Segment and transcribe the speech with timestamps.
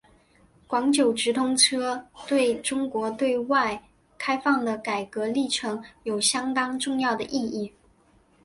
[0.65, 3.79] 广九直通车对中国对外
[4.17, 7.71] 开放的改革历程有相当重要的意义。